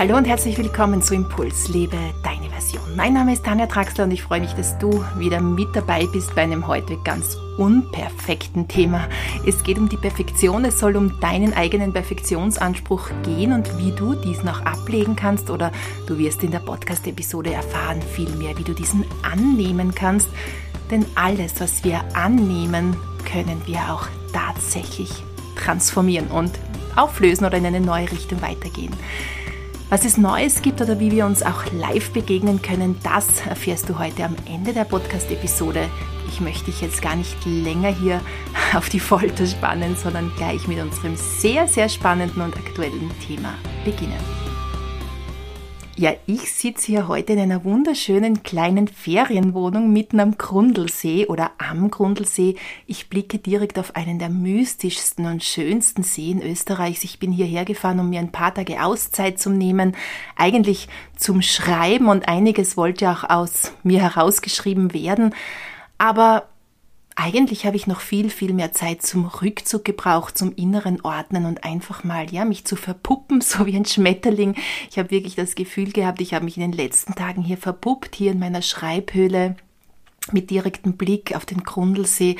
Hallo 0.00 0.16
und 0.16 0.26
herzlich 0.26 0.56
willkommen 0.56 1.02
zu 1.02 1.14
Impuls, 1.14 1.68
lebe 1.68 1.98
deine 2.24 2.48
Version. 2.48 2.96
Mein 2.96 3.12
Name 3.12 3.34
ist 3.34 3.44
Tanja 3.44 3.66
Traxler 3.66 4.04
und 4.04 4.12
ich 4.12 4.22
freue 4.22 4.40
mich, 4.40 4.54
dass 4.54 4.78
du 4.78 5.04
wieder 5.18 5.42
mit 5.42 5.76
dabei 5.76 6.06
bist 6.06 6.34
bei 6.34 6.40
einem 6.40 6.66
heute 6.66 6.96
ganz 7.04 7.36
unperfekten 7.58 8.66
Thema. 8.66 9.06
Es 9.46 9.62
geht 9.62 9.76
um 9.76 9.90
die 9.90 9.98
Perfektion, 9.98 10.64
es 10.64 10.80
soll 10.80 10.96
um 10.96 11.20
deinen 11.20 11.52
eigenen 11.52 11.92
Perfektionsanspruch 11.92 13.10
gehen 13.24 13.52
und 13.52 13.76
wie 13.76 13.92
du 13.92 14.14
diesen 14.14 14.48
auch 14.48 14.62
ablegen 14.62 15.16
kannst 15.16 15.50
oder 15.50 15.70
du 16.06 16.16
wirst 16.16 16.42
in 16.44 16.50
der 16.50 16.60
Podcast-Episode 16.60 17.52
erfahren 17.52 18.00
vielmehr, 18.00 18.56
wie 18.56 18.64
du 18.64 18.72
diesen 18.72 19.04
annehmen 19.20 19.94
kannst. 19.94 20.30
Denn 20.90 21.04
alles, 21.14 21.60
was 21.60 21.84
wir 21.84 22.00
annehmen, 22.14 22.96
können 23.30 23.60
wir 23.66 23.80
auch 23.92 24.06
tatsächlich 24.32 25.10
transformieren 25.56 26.28
und 26.28 26.52
auflösen 26.96 27.44
oder 27.44 27.58
in 27.58 27.66
eine 27.66 27.80
neue 27.82 28.10
Richtung 28.10 28.40
weitergehen. 28.40 28.94
Was 29.90 30.04
es 30.04 30.16
Neues 30.16 30.62
gibt 30.62 30.80
oder 30.80 31.00
wie 31.00 31.10
wir 31.10 31.26
uns 31.26 31.42
auch 31.42 31.64
live 31.72 32.12
begegnen 32.12 32.62
können, 32.62 33.00
das 33.02 33.44
erfährst 33.44 33.88
du 33.88 33.98
heute 33.98 34.24
am 34.24 34.36
Ende 34.46 34.72
der 34.72 34.84
Podcast-Episode. 34.84 35.88
Ich 36.28 36.40
möchte 36.40 36.66
dich 36.66 36.80
jetzt 36.80 37.02
gar 37.02 37.16
nicht 37.16 37.36
länger 37.44 37.88
hier 37.88 38.20
auf 38.76 38.88
die 38.88 39.00
Folter 39.00 39.44
spannen, 39.46 39.96
sondern 39.96 40.30
gleich 40.36 40.68
mit 40.68 40.78
unserem 40.78 41.16
sehr, 41.16 41.66
sehr 41.66 41.88
spannenden 41.88 42.40
und 42.40 42.56
aktuellen 42.56 43.10
Thema 43.26 43.54
beginnen. 43.84 44.39
Ja, 46.00 46.14
ich 46.24 46.50
sitze 46.50 46.86
hier 46.86 47.08
heute 47.08 47.34
in 47.34 47.40
einer 47.40 47.62
wunderschönen 47.62 48.42
kleinen 48.42 48.88
Ferienwohnung 48.88 49.92
mitten 49.92 50.18
am 50.18 50.38
Grundlsee 50.38 51.26
oder 51.26 51.50
am 51.58 51.90
Grundlsee. 51.90 52.54
Ich 52.86 53.10
blicke 53.10 53.36
direkt 53.36 53.78
auf 53.78 53.94
einen 53.96 54.18
der 54.18 54.30
mystischsten 54.30 55.26
und 55.26 55.44
schönsten 55.44 56.02
Seen 56.02 56.40
Österreichs. 56.40 57.04
Ich 57.04 57.18
bin 57.18 57.32
hierher 57.32 57.66
gefahren, 57.66 58.00
um 58.00 58.08
mir 58.08 58.20
ein 58.20 58.32
paar 58.32 58.54
Tage 58.54 58.82
Auszeit 58.82 59.38
zu 59.38 59.50
nehmen, 59.50 59.94
eigentlich 60.36 60.88
zum 61.18 61.42
Schreiben 61.42 62.08
und 62.08 62.26
einiges 62.28 62.78
wollte 62.78 63.10
auch 63.10 63.28
aus 63.28 63.74
mir 63.82 64.00
herausgeschrieben 64.00 64.94
werden. 64.94 65.34
Aber 65.98 66.48
eigentlich 67.20 67.66
habe 67.66 67.76
ich 67.76 67.86
noch 67.86 68.00
viel, 68.00 68.30
viel 68.30 68.54
mehr 68.54 68.72
Zeit 68.72 69.02
zum 69.02 69.26
Rückzug 69.26 69.84
gebraucht, 69.84 70.38
zum 70.38 70.54
inneren 70.54 71.02
Ordnen 71.02 71.44
und 71.44 71.64
einfach 71.64 72.02
mal, 72.02 72.30
ja, 72.32 72.44
mich 72.44 72.64
zu 72.64 72.76
verpuppen, 72.76 73.40
so 73.42 73.66
wie 73.66 73.76
ein 73.76 73.84
Schmetterling. 73.84 74.56
Ich 74.90 74.98
habe 74.98 75.10
wirklich 75.10 75.34
das 75.34 75.54
Gefühl 75.54 75.92
gehabt, 75.92 76.20
ich 76.20 76.34
habe 76.34 76.46
mich 76.46 76.56
in 76.56 76.62
den 76.62 76.72
letzten 76.72 77.14
Tagen 77.14 77.42
hier 77.42 77.58
verpuppt, 77.58 78.16
hier 78.16 78.32
in 78.32 78.38
meiner 78.38 78.62
Schreibhöhle 78.62 79.56
mit 80.32 80.50
direktem 80.50 80.96
Blick 80.96 81.34
auf 81.34 81.44
den 81.44 81.62
Grundlsee 81.62 82.36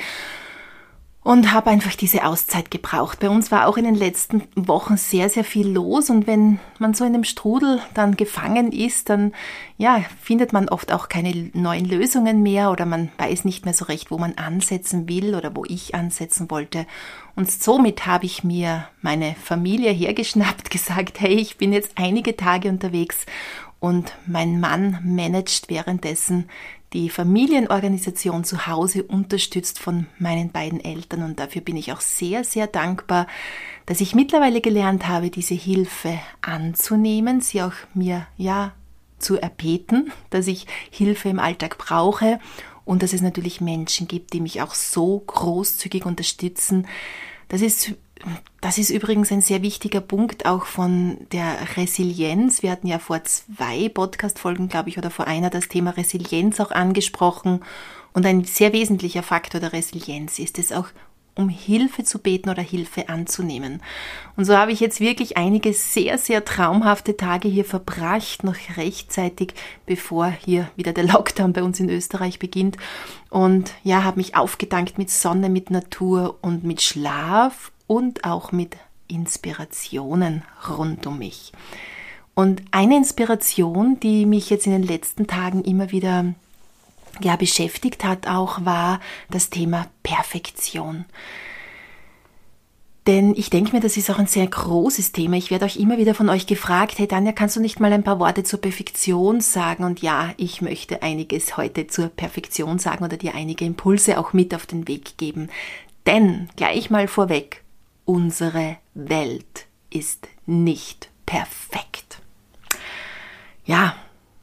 und 1.23 1.53
habe 1.53 1.69
einfach 1.69 1.93
diese 1.93 2.25
Auszeit 2.25 2.71
gebraucht. 2.71 3.19
Bei 3.19 3.29
uns 3.29 3.51
war 3.51 3.67
auch 3.67 3.77
in 3.77 3.85
den 3.85 3.95
letzten 3.95 4.43
Wochen 4.55 4.97
sehr, 4.97 5.29
sehr 5.29 5.43
viel 5.43 5.67
los 5.67 6.09
und 6.09 6.25
wenn 6.25 6.59
man 6.79 6.95
so 6.95 7.03
in 7.03 7.13
einem 7.13 7.23
Strudel 7.23 7.79
dann 7.93 8.17
gefangen 8.17 8.71
ist, 8.71 9.09
dann 9.09 9.31
ja, 9.77 10.03
findet 10.19 10.51
man 10.51 10.67
oft 10.67 10.91
auch 10.91 11.09
keine 11.09 11.51
neuen 11.53 11.85
Lösungen 11.85 12.41
mehr 12.41 12.71
oder 12.71 12.87
man 12.87 13.11
weiß 13.19 13.45
nicht 13.45 13.65
mehr 13.65 13.75
so 13.75 13.85
recht, 13.85 14.09
wo 14.09 14.17
man 14.17 14.33
ansetzen 14.33 15.07
will 15.07 15.35
oder 15.35 15.55
wo 15.55 15.63
ich 15.65 15.93
ansetzen 15.93 16.49
wollte. 16.49 16.87
Und 17.35 17.51
somit 17.51 18.07
habe 18.07 18.25
ich 18.25 18.43
mir 18.43 18.87
meine 19.01 19.35
Familie 19.35 19.91
hergeschnappt, 19.91 20.69
gesagt, 20.71 21.21
hey, 21.21 21.35
ich 21.35 21.57
bin 21.57 21.71
jetzt 21.71 21.91
einige 21.97 22.35
Tage 22.35 22.67
unterwegs 22.69 23.27
und 23.79 24.13
mein 24.25 24.59
Mann 24.59 24.99
managt 25.03 25.69
währenddessen 25.69 26.49
die 26.93 27.09
Familienorganisation 27.09 28.43
zu 28.43 28.67
Hause 28.67 29.03
unterstützt 29.03 29.79
von 29.79 30.07
meinen 30.19 30.51
beiden 30.51 30.83
Eltern 30.83 31.23
und 31.23 31.39
dafür 31.39 31.61
bin 31.61 31.77
ich 31.77 31.93
auch 31.93 32.01
sehr, 32.01 32.43
sehr 32.43 32.67
dankbar, 32.67 33.27
dass 33.85 34.01
ich 34.01 34.13
mittlerweile 34.13 34.61
gelernt 34.61 35.07
habe, 35.07 35.29
diese 35.29 35.53
Hilfe 35.53 36.19
anzunehmen, 36.41 37.39
sie 37.39 37.61
auch 37.61 37.73
mir 37.93 38.27
ja 38.35 38.73
zu 39.19 39.39
erbeten, 39.39 40.11
dass 40.29 40.47
ich 40.47 40.67
Hilfe 40.89 41.29
im 41.29 41.39
Alltag 41.39 41.77
brauche 41.77 42.39
und 42.83 43.03
dass 43.03 43.13
es 43.13 43.21
natürlich 43.21 43.61
Menschen 43.61 44.07
gibt, 44.07 44.33
die 44.33 44.41
mich 44.41 44.61
auch 44.61 44.73
so 44.73 45.19
großzügig 45.19 46.05
unterstützen. 46.05 46.87
Das 47.47 47.61
ist 47.61 47.93
das 48.61 48.77
ist 48.77 48.89
übrigens 48.89 49.31
ein 49.31 49.41
sehr 49.41 49.61
wichtiger 49.61 50.01
Punkt 50.01 50.45
auch 50.45 50.65
von 50.65 51.17
der 51.31 51.55
Resilienz. 51.77 52.61
Wir 52.61 52.71
hatten 52.71 52.87
ja 52.87 52.99
vor 52.99 53.23
zwei 53.23 53.89
Podcast-Folgen, 53.89 54.69
glaube 54.69 54.89
ich, 54.89 54.97
oder 54.97 55.09
vor 55.09 55.27
einer 55.27 55.49
das 55.49 55.67
Thema 55.67 55.91
Resilienz 55.91 56.59
auch 56.59 56.71
angesprochen. 56.71 57.61
Und 58.13 58.25
ein 58.25 58.43
sehr 58.43 58.73
wesentlicher 58.73 59.23
Faktor 59.23 59.59
der 59.61 59.73
Resilienz 59.73 60.37
ist 60.37 60.59
es 60.59 60.71
auch, 60.71 60.87
um 61.33 61.49
Hilfe 61.49 62.03
zu 62.03 62.19
beten 62.19 62.49
oder 62.49 62.61
Hilfe 62.61 63.09
anzunehmen. 63.09 63.81
Und 64.35 64.45
so 64.45 64.55
habe 64.57 64.71
ich 64.71 64.79
jetzt 64.79 64.99
wirklich 64.99 65.37
einige 65.37 65.73
sehr, 65.73 66.17
sehr 66.17 66.43
traumhafte 66.43 67.15
Tage 67.15 67.47
hier 67.47 67.65
verbracht, 67.65 68.43
noch 68.43 68.55
rechtzeitig, 68.75 69.53
bevor 69.85 70.27
hier 70.27 70.69
wieder 70.75 70.93
der 70.93 71.05
Lockdown 71.05 71.53
bei 71.53 71.63
uns 71.63 71.79
in 71.79 71.89
Österreich 71.89 72.37
beginnt. 72.37 72.77
Und 73.29 73.73
ja, 73.83 74.03
habe 74.03 74.17
mich 74.17 74.35
aufgedankt 74.35 74.97
mit 74.97 75.09
Sonne, 75.09 75.49
mit 75.49 75.71
Natur 75.71 76.37
und 76.41 76.63
mit 76.63 76.81
Schlaf 76.81 77.70
und 77.91 78.23
auch 78.23 78.53
mit 78.53 78.77
Inspirationen 79.09 80.43
rund 80.69 81.05
um 81.05 81.17
mich. 81.17 81.51
Und 82.33 82.61
eine 82.71 82.95
Inspiration, 82.95 83.99
die 83.99 84.25
mich 84.25 84.49
jetzt 84.49 84.65
in 84.65 84.71
den 84.71 84.83
letzten 84.83 85.27
Tagen 85.27 85.61
immer 85.65 85.91
wieder 85.91 86.33
ja, 87.19 87.35
beschäftigt 87.35 88.05
hat, 88.05 88.29
auch 88.29 88.63
war 88.63 89.01
das 89.29 89.49
Thema 89.49 89.87
Perfektion. 90.03 91.03
Denn 93.07 93.35
ich 93.35 93.49
denke 93.49 93.73
mir, 93.73 93.81
das 93.81 93.97
ist 93.97 94.09
auch 94.09 94.19
ein 94.19 94.27
sehr 94.27 94.47
großes 94.47 95.11
Thema. 95.11 95.35
Ich 95.35 95.51
werde 95.51 95.65
euch 95.65 95.75
immer 95.75 95.97
wieder 95.97 96.15
von 96.15 96.29
euch 96.29 96.47
gefragt, 96.47 96.97
hey 96.97 97.09
Danja, 97.09 97.33
kannst 97.33 97.57
du 97.57 97.59
nicht 97.59 97.81
mal 97.81 97.91
ein 97.91 98.03
paar 98.05 98.19
Worte 98.19 98.45
zur 98.45 98.61
Perfektion 98.61 99.41
sagen? 99.41 99.83
Und 99.83 100.01
ja, 100.01 100.29
ich 100.37 100.61
möchte 100.61 101.03
einiges 101.03 101.57
heute 101.57 101.87
zur 101.87 102.07
Perfektion 102.07 102.79
sagen 102.79 103.03
oder 103.03 103.17
dir 103.17 103.35
einige 103.35 103.65
Impulse 103.65 104.17
auch 104.17 104.31
mit 104.31 104.55
auf 104.55 104.65
den 104.65 104.87
Weg 104.87 105.17
geben. 105.17 105.49
Denn 106.05 106.47
gleich 106.55 106.89
mal 106.89 107.09
vorweg, 107.09 107.65
unsere 108.11 108.75
Welt 108.93 109.67
ist 109.89 110.27
nicht 110.45 111.09
perfekt. 111.25 112.21
Ja, 113.63 113.95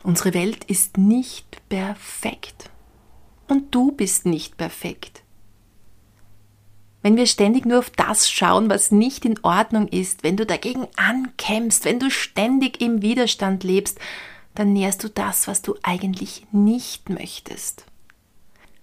unsere 0.03 0.33
Welt 0.33 0.65
ist 0.65 0.97
nicht 0.97 1.61
perfekt. 1.69 2.71
Und 3.47 3.75
du 3.75 3.93
bist 3.93 4.25
nicht 4.25 4.57
perfekt. 4.57 5.23
Wenn 7.03 7.19
wir 7.19 7.27
ständig 7.27 7.67
nur 7.67 7.81
auf 7.81 7.91
das 7.91 8.31
schauen, 8.31 8.71
was 8.71 8.91
nicht 8.91 9.27
in 9.27 9.39
Ordnung 9.43 9.87
ist, 9.89 10.25
wenn 10.25 10.39
du 10.39 10.47
dagegen 10.47 10.87
ankämpfst, 10.97 11.85
wenn 11.85 12.01
du 12.01 12.11
ständig 12.11 12.81
im 12.81 13.03
Widerstand 13.03 13.65
lebst, 13.65 13.99
dann 14.55 14.73
nährst 14.73 15.05
du 15.05 15.11
das, 15.11 15.47
was 15.47 15.61
du 15.61 15.75
eigentlich 15.83 16.47
nicht 16.53 17.11
möchtest. 17.11 17.85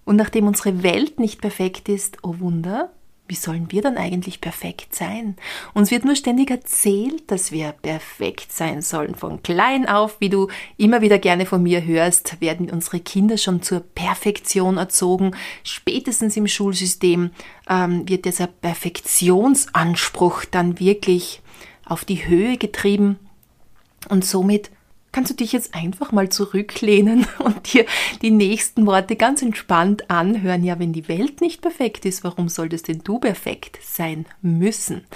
Und 0.04 0.14
nachdem 0.14 0.46
unsere 0.46 0.84
Welt 0.84 1.18
nicht 1.18 1.40
perfekt 1.40 1.88
ist, 1.88 2.18
oh 2.22 2.38
Wunder, 2.38 2.92
wie 3.28 3.34
sollen 3.34 3.72
wir 3.72 3.82
dann 3.82 3.96
eigentlich 3.96 4.40
perfekt 4.40 4.94
sein? 4.94 5.36
Uns 5.74 5.90
wird 5.90 6.04
nur 6.04 6.16
ständig 6.16 6.50
erzählt, 6.50 7.30
dass 7.30 7.50
wir 7.50 7.72
perfekt 7.72 8.52
sein 8.52 8.82
sollen. 8.82 9.14
Von 9.14 9.42
klein 9.42 9.88
auf, 9.88 10.20
wie 10.20 10.28
du 10.28 10.48
immer 10.76 11.00
wieder 11.00 11.18
gerne 11.18 11.46
von 11.46 11.62
mir 11.62 11.84
hörst, 11.84 12.40
werden 12.40 12.70
unsere 12.70 13.00
Kinder 13.00 13.36
schon 13.36 13.62
zur 13.62 13.80
Perfektion 13.80 14.76
erzogen. 14.76 15.32
Spätestens 15.64 16.36
im 16.36 16.46
Schulsystem 16.46 17.30
ähm, 17.68 18.08
wird 18.08 18.24
dieser 18.24 18.46
Perfektionsanspruch 18.46 20.44
dann 20.44 20.78
wirklich 20.78 21.42
auf 21.84 22.04
die 22.04 22.26
Höhe 22.28 22.56
getrieben. 22.56 23.18
Und 24.08 24.24
somit 24.24 24.70
kannst 25.16 25.30
du 25.30 25.34
dich 25.34 25.52
jetzt 25.52 25.74
einfach 25.74 26.12
mal 26.12 26.28
zurücklehnen 26.28 27.26
und 27.38 27.72
dir 27.72 27.86
die 28.20 28.30
nächsten 28.30 28.84
Worte 28.84 29.16
ganz 29.16 29.40
entspannt 29.40 30.10
anhören. 30.10 30.62
Ja, 30.62 30.78
wenn 30.78 30.92
die 30.92 31.08
Welt 31.08 31.40
nicht 31.40 31.62
perfekt 31.62 32.04
ist, 32.04 32.22
warum 32.22 32.50
solltest 32.50 32.88
denn 32.88 32.98
du 33.02 33.18
perfekt 33.18 33.78
sein 33.80 34.26
müssen? 34.42 35.06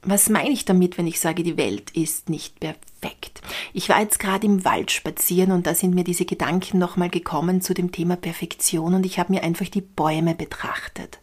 Was 0.00 0.30
meine 0.30 0.48
ich 0.48 0.64
damit, 0.64 0.96
wenn 0.96 1.06
ich 1.06 1.20
sage, 1.20 1.42
die 1.42 1.58
Welt 1.58 1.90
ist 1.90 2.30
nicht 2.30 2.58
perfekt? 2.58 3.42
Ich 3.74 3.90
war 3.90 4.00
jetzt 4.00 4.18
gerade 4.18 4.46
im 4.46 4.64
Wald 4.64 4.92
spazieren 4.92 5.52
und 5.52 5.66
da 5.66 5.74
sind 5.74 5.94
mir 5.94 6.04
diese 6.04 6.24
Gedanken 6.24 6.78
nochmal 6.78 7.10
gekommen 7.10 7.60
zu 7.60 7.74
dem 7.74 7.92
Thema 7.92 8.16
Perfektion 8.16 8.94
und 8.94 9.04
ich 9.04 9.18
habe 9.18 9.30
mir 9.30 9.42
einfach 9.42 9.68
die 9.68 9.82
Bäume 9.82 10.34
betrachtet. 10.34 11.18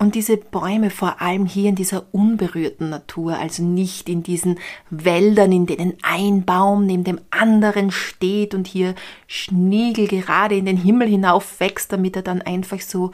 Und 0.00 0.14
diese 0.14 0.36
Bäume 0.36 0.90
vor 0.90 1.20
allem 1.20 1.44
hier 1.44 1.68
in 1.68 1.74
dieser 1.74 2.06
unberührten 2.12 2.88
Natur, 2.88 3.36
also 3.36 3.64
nicht 3.64 4.08
in 4.08 4.22
diesen 4.22 4.60
Wäldern, 4.90 5.50
in 5.50 5.66
denen 5.66 5.94
ein 6.02 6.44
Baum 6.44 6.86
neben 6.86 7.02
dem 7.02 7.20
anderen 7.30 7.90
steht 7.90 8.54
und 8.54 8.68
hier 8.68 8.94
Schniegel 9.26 10.06
gerade 10.06 10.56
in 10.56 10.66
den 10.66 10.76
Himmel 10.76 11.08
hinauf 11.08 11.58
wächst, 11.58 11.92
damit 11.92 12.14
er 12.14 12.22
dann 12.22 12.42
einfach 12.42 12.80
so, 12.80 13.10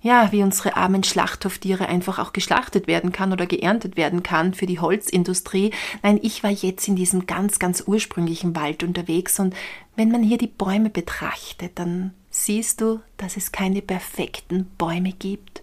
ja, 0.00 0.32
wie 0.32 0.42
unsere 0.42 0.74
armen 0.74 1.04
Schlachthoftiere 1.04 1.86
einfach 1.86 2.18
auch 2.18 2.32
geschlachtet 2.32 2.86
werden 2.86 3.12
kann 3.12 3.34
oder 3.34 3.44
geerntet 3.44 3.98
werden 3.98 4.22
kann 4.22 4.54
für 4.54 4.66
die 4.66 4.80
Holzindustrie. 4.80 5.70
Nein, 6.02 6.18
ich 6.22 6.42
war 6.42 6.50
jetzt 6.50 6.88
in 6.88 6.96
diesem 6.96 7.26
ganz, 7.26 7.58
ganz 7.58 7.84
ursprünglichen 7.86 8.56
Wald 8.56 8.82
unterwegs 8.82 9.38
und 9.38 9.54
wenn 9.96 10.10
man 10.10 10.22
hier 10.22 10.38
die 10.38 10.46
Bäume 10.46 10.88
betrachtet, 10.88 11.72
dann 11.74 12.14
siehst 12.30 12.80
du, 12.80 13.00
dass 13.18 13.36
es 13.36 13.52
keine 13.52 13.82
perfekten 13.82 14.70
Bäume 14.78 15.12
gibt 15.12 15.62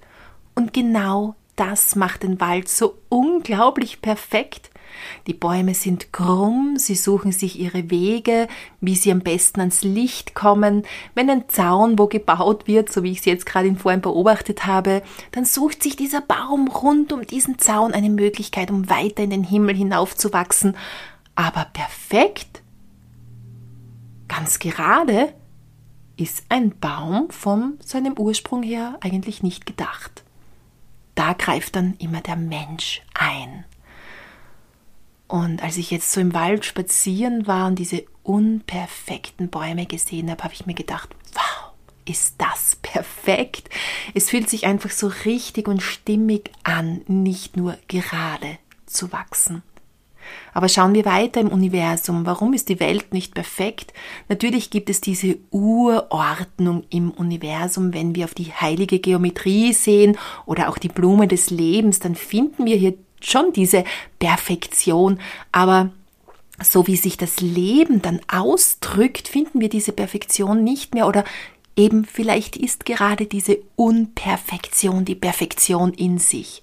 und 0.59 0.73
genau 0.73 1.35
das 1.55 1.95
macht 1.95 2.23
den 2.23 2.41
Wald 2.41 2.67
so 2.67 2.97
unglaublich 3.07 4.01
perfekt. 4.01 4.69
Die 5.25 5.33
Bäume 5.33 5.73
sind 5.73 6.11
krumm, 6.11 6.75
sie 6.77 6.95
suchen 6.95 7.31
sich 7.31 7.57
ihre 7.57 7.89
Wege, 7.89 8.49
wie 8.81 8.95
sie 8.95 9.11
am 9.13 9.21
besten 9.21 9.61
ans 9.61 9.83
Licht 9.83 10.35
kommen. 10.35 10.83
Wenn 11.15 11.29
ein 11.29 11.47
Zaun 11.47 11.97
wo 11.97 12.07
gebaut 12.07 12.67
wird, 12.67 12.91
so 12.91 13.03
wie 13.03 13.11
ich 13.11 13.19
es 13.19 13.25
jetzt 13.25 13.45
gerade 13.45 13.73
vorhin 13.75 14.01
beobachtet 14.01 14.65
habe, 14.65 15.01
dann 15.31 15.45
sucht 15.45 15.81
sich 15.81 15.95
dieser 15.95 16.19
Baum 16.19 16.67
rund 16.67 17.13
um 17.13 17.25
diesen 17.25 17.57
Zaun 17.57 17.93
eine 17.93 18.09
Möglichkeit, 18.09 18.69
um 18.69 18.89
weiter 18.89 19.23
in 19.23 19.29
den 19.29 19.45
Himmel 19.45 19.75
hinaufzuwachsen. 19.75 20.75
Aber 21.35 21.67
perfekt, 21.71 22.63
ganz 24.27 24.59
gerade, 24.59 25.33
ist 26.17 26.43
ein 26.49 26.77
Baum 26.77 27.29
von 27.29 27.77
seinem 27.85 28.17
Ursprung 28.17 28.61
her 28.61 28.97
eigentlich 28.99 29.41
nicht 29.41 29.65
gedacht. 29.65 30.25
Da 31.19 31.33
greift 31.33 31.75
dann 31.75 31.95
immer 31.99 32.21
der 32.21 32.37
Mensch 32.37 33.01
ein. 33.13 33.65
Und 35.27 35.61
als 35.61 35.75
ich 35.75 35.91
jetzt 35.91 36.13
so 36.13 36.21
im 36.21 36.33
Wald 36.33 36.63
spazieren 36.63 37.45
war 37.45 37.67
und 37.67 37.77
diese 37.77 38.05
unperfekten 38.23 39.49
Bäume 39.49 39.85
gesehen 39.85 40.31
habe, 40.31 40.45
habe 40.45 40.53
ich 40.53 40.65
mir 40.65 40.75
gedacht, 40.75 41.09
wow, 41.33 41.73
ist 42.05 42.35
das 42.37 42.77
perfekt. 42.77 43.69
Es 44.13 44.29
fühlt 44.29 44.49
sich 44.49 44.65
einfach 44.65 44.91
so 44.91 45.11
richtig 45.25 45.67
und 45.67 45.83
stimmig 45.83 46.51
an, 46.63 47.01
nicht 47.07 47.57
nur 47.57 47.77
gerade 47.89 48.57
zu 48.85 49.11
wachsen. 49.11 49.61
Aber 50.53 50.69
schauen 50.69 50.93
wir 50.93 51.05
weiter 51.05 51.41
im 51.41 51.49
Universum. 51.49 52.25
Warum 52.25 52.53
ist 52.53 52.69
die 52.69 52.79
Welt 52.79 53.13
nicht 53.13 53.33
perfekt? 53.33 53.93
Natürlich 54.27 54.69
gibt 54.69 54.89
es 54.89 55.01
diese 55.01 55.37
Urordnung 55.51 56.83
im 56.89 57.11
Universum. 57.11 57.93
Wenn 57.93 58.15
wir 58.15 58.25
auf 58.25 58.33
die 58.33 58.51
heilige 58.51 58.99
Geometrie 58.99 59.73
sehen 59.73 60.17
oder 60.45 60.69
auch 60.69 60.77
die 60.77 60.89
Blume 60.89 61.27
des 61.27 61.49
Lebens, 61.49 61.99
dann 61.99 62.15
finden 62.15 62.65
wir 62.65 62.75
hier 62.75 62.95
schon 63.21 63.53
diese 63.53 63.83
Perfektion, 64.19 65.19
aber 65.51 65.91
so 66.61 66.87
wie 66.87 66.95
sich 66.95 67.17
das 67.17 67.39
Leben 67.39 68.01
dann 68.01 68.19
ausdrückt, 68.27 69.27
finden 69.27 69.61
wir 69.61 69.69
diese 69.69 69.91
Perfektion 69.91 70.63
nicht 70.63 70.93
mehr 70.93 71.07
oder 71.07 71.23
eben 71.75 72.03
vielleicht 72.03 72.57
ist 72.57 72.85
gerade 72.85 73.25
diese 73.25 73.59
Unperfektion 73.75 75.05
die 75.05 75.15
Perfektion 75.15 75.93
in 75.93 76.17
sich. 76.17 76.61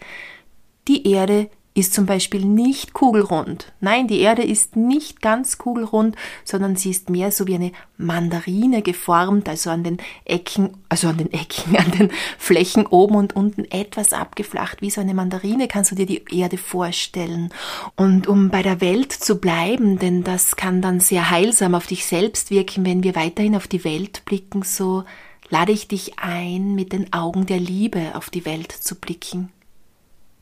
Die 0.88 1.10
Erde 1.10 1.48
ist 1.76 1.92
zum 1.92 2.06
Beispiel 2.06 2.44
nicht 2.44 2.94
kugelrund. 2.94 3.72
Nein, 3.80 4.08
die 4.08 4.20
Erde 4.20 4.42
ist 4.42 4.76
nicht 4.76 5.20
ganz 5.20 5.58
kugelrund, 5.58 6.16
sondern 6.42 6.74
sie 6.74 6.90
ist 6.90 7.10
mehr 7.10 7.30
so 7.30 7.46
wie 7.46 7.54
eine 7.54 7.72
Mandarine 7.98 8.80
geformt, 8.80 9.46
also 9.46 9.68
an 9.68 9.84
den 9.84 9.98
Ecken, 10.24 10.70
also 10.88 11.08
an 11.08 11.18
den 11.18 11.30
Ecken, 11.32 11.76
an 11.76 11.90
den 11.90 12.10
Flächen 12.38 12.86
oben 12.86 13.16
und 13.16 13.36
unten 13.36 13.66
etwas 13.70 14.14
abgeflacht. 14.14 14.80
Wie 14.80 14.90
so 14.90 15.02
eine 15.02 15.12
Mandarine 15.12 15.68
kannst 15.68 15.90
du 15.90 15.96
dir 15.96 16.06
die 16.06 16.24
Erde 16.30 16.56
vorstellen. 16.56 17.50
Und 17.94 18.26
um 18.26 18.48
bei 18.48 18.62
der 18.62 18.80
Welt 18.80 19.12
zu 19.12 19.38
bleiben, 19.38 19.98
denn 19.98 20.24
das 20.24 20.56
kann 20.56 20.80
dann 20.80 20.98
sehr 20.98 21.30
heilsam 21.30 21.74
auf 21.74 21.86
dich 21.86 22.06
selbst 22.06 22.50
wirken, 22.50 22.86
wenn 22.86 23.02
wir 23.02 23.14
weiterhin 23.14 23.54
auf 23.54 23.68
die 23.68 23.84
Welt 23.84 24.24
blicken, 24.24 24.62
so 24.62 25.04
lade 25.50 25.72
ich 25.72 25.88
dich 25.88 26.18
ein, 26.18 26.74
mit 26.74 26.94
den 26.94 27.12
Augen 27.12 27.44
der 27.44 27.60
Liebe 27.60 28.14
auf 28.14 28.30
die 28.30 28.46
Welt 28.46 28.72
zu 28.72 28.94
blicken. 28.94 29.50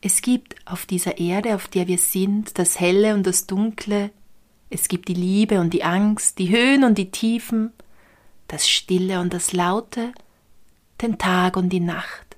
Es 0.05 0.21
gibt 0.21 0.55
auf 0.65 0.85
dieser 0.85 1.17
Erde, 1.17 1.55
auf 1.55 1.67
der 1.67 1.87
wir 1.87 1.97
sind, 1.97 2.59
das 2.59 2.79
Helle 2.79 3.15
und 3.15 3.25
das 3.25 3.47
Dunkle, 3.47 4.11
es 4.69 4.87
gibt 4.87 5.07
die 5.07 5.15
Liebe 5.15 5.59
und 5.59 5.73
die 5.73 5.83
Angst, 5.83 6.37
die 6.37 6.51
Höhen 6.51 6.83
und 6.83 6.99
die 6.99 7.09
Tiefen, 7.09 7.73
das 8.47 8.69
Stille 8.69 9.19
und 9.19 9.33
das 9.33 9.51
Laute, 9.51 10.11
den 11.01 11.17
Tag 11.17 11.57
und 11.57 11.69
die 11.69 11.79
Nacht. 11.79 12.37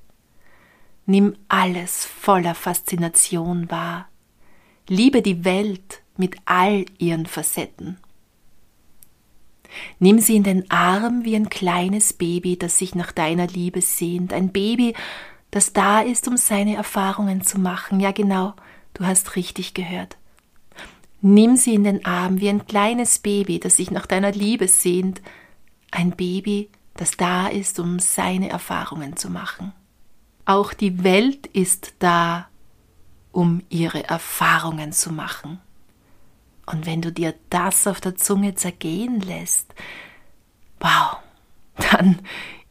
Nimm 1.08 1.36
alles 1.50 2.06
voller 2.06 2.56
Faszination 2.56 3.70
wahr. 3.70 4.08
Liebe 4.88 5.22
die 5.22 5.44
Welt 5.44 6.04
mit 6.16 6.38
all 6.46 6.86
ihren 7.00 7.26
Facetten. 7.26 7.98
Nimm 10.00 10.20
sie 10.20 10.38
in 10.38 10.44
den 10.44 10.72
Arm 10.72 11.26
wie 11.26 11.36
ein 11.36 11.50
kleines 11.50 12.14
Baby, 12.14 12.58
das 12.58 12.78
sich 12.78 12.96
nach 12.96 13.12
deiner 13.12 13.48
Liebe 13.48 13.82
sehnt, 13.82 14.32
ein 14.32 14.54
Baby, 14.54 14.94
das 15.52 15.74
da 15.74 16.02
ist, 16.02 16.28
um 16.28 16.38
seine 16.38 16.76
Erfahrungen 16.76 17.42
zu 17.42 17.60
machen. 17.60 18.00
Ja, 18.00 18.12
genau, 18.12 18.54
du 18.94 19.06
hast 19.06 19.36
richtig 19.36 19.74
gehört. 19.74 20.18
Nimm 21.22 21.56
sie 21.56 21.74
in 21.74 21.84
den 21.84 22.06
Arm 22.06 22.40
wie 22.40 22.50
ein 22.50 22.68
kleines 22.68 23.20
Baby, 23.20 23.60
das 23.60 23.78
sich 23.78 23.92
nach 23.92 24.06
deiner 24.06 24.32
Liebe 24.32 24.68
sehnt, 24.68 25.22
ein 25.92 26.12
Baby, 26.12 26.70
das 26.96 27.12
da 27.18 27.48
ist, 27.48 27.80
um 27.80 28.00
seine 28.00 28.50
Erfahrungen 28.50 29.18
zu 29.18 29.30
machen. 29.30 29.74
Auch 30.46 30.74
die 30.74 31.04
Welt 31.04 31.48
ist 31.48 31.96
da, 32.00 32.48
um 33.32 33.64
ihre 33.70 34.04
Erfahrungen 34.06 34.92
zu 34.92 35.12
machen. 35.12 35.60
Und 36.66 36.86
wenn 36.86 37.02
du 37.02 37.12
dir 37.12 37.34
das 37.50 37.88
auf 37.88 38.02
der 38.02 38.16
Zunge 38.16 38.56
zergehen 38.56 39.22
lässt, 39.22 39.74
wow, 40.80 41.18
dann 41.92 42.20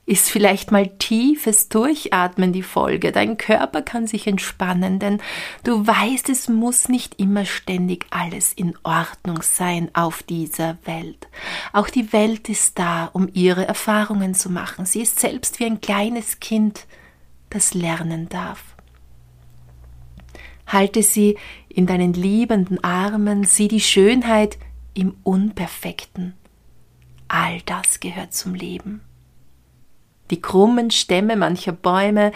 ist 0.07 0.31
vielleicht 0.31 0.71
mal 0.71 0.87
tiefes 0.87 1.69
Durchatmen 1.69 2.53
die 2.53 2.63
Folge. 2.63 3.11
Dein 3.11 3.37
Körper 3.37 3.83
kann 3.83 4.07
sich 4.07 4.29
entspannen, 4.29 5.01
denn 5.01 5.21
du 5.65 5.85
weißt, 5.85 6.29
es 6.29 6.49
muss 6.49 6.89
nicht 6.89 7.19
immer 7.19 7.45
ständig 7.45 8.07
alles 8.11 8.53
in 8.53 8.79
Ordnung 8.85 9.43
sein 9.43 9.91
auf 9.95 10.23
dieser 10.23 10.79
Welt. 10.85 11.27
Auch 11.73 11.91
die 11.91 12.13
Welt 12.13 12.49
ist 12.49 12.79
da, 12.79 13.07
um 13.13 13.29
ihre 13.33 13.67
Erfahrungen 13.67 14.35
zu 14.35 14.49
machen. 14.49 14.87
Sie 14.87 15.03
ist 15.03 15.19
selbst 15.19 15.59
wie 15.59 15.65
ein 15.67 15.81
kleines 15.81 16.39
Kind, 16.39 16.87
das 17.51 17.75
lernen 17.75 18.29
darf. 18.29 18.63
Halte 20.69 21.03
sie 21.03 21.37
in 21.69 21.87
deinen 21.87 22.13
liebenden 22.13 22.83
Armen, 22.83 23.43
sieh 23.43 23.69
die 23.69 23.81
Schönheit 23.81 24.57
im 24.95 25.17
Unperfekten. 25.25 26.35
All 27.27 27.61
das 27.63 27.99
gehört 27.99 28.35
zum 28.35 28.55
Leben 28.55 29.01
die 30.31 30.41
krummen 30.41 30.91
Stämme 30.91 31.37
mancher 31.37 31.73
Bäume, 31.73 32.33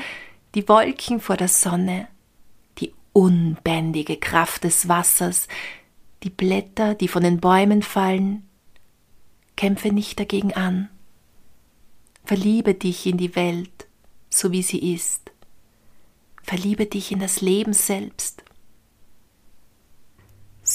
die 0.54 0.68
Wolken 0.68 1.20
vor 1.20 1.36
der 1.36 1.48
Sonne, 1.48 2.08
die 2.78 2.92
unbändige 3.12 4.16
Kraft 4.16 4.64
des 4.64 4.88
Wassers, 4.88 5.48
die 6.22 6.30
Blätter, 6.30 6.94
die 6.94 7.08
von 7.08 7.22
den 7.22 7.40
Bäumen 7.40 7.82
fallen. 7.82 8.48
Kämpfe 9.56 9.92
nicht 9.92 10.18
dagegen 10.18 10.54
an. 10.54 10.88
Verliebe 12.24 12.74
dich 12.74 13.06
in 13.06 13.16
die 13.16 13.34
Welt, 13.34 13.86
so 14.28 14.52
wie 14.52 14.62
sie 14.62 14.94
ist. 14.94 15.30
Verliebe 16.42 16.86
dich 16.86 17.12
in 17.12 17.20
das 17.20 17.40
Leben 17.40 17.72
selbst. 17.72 18.44